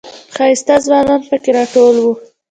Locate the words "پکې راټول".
1.29-1.95